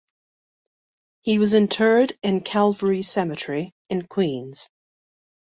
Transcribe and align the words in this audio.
He 1.21 1.37
was 1.37 1.53
interred 1.53 2.17
in 2.23 2.41
Calvary 2.41 3.03
Cemetery 3.03 3.71
in 3.87 4.07
Queens. 4.07 4.67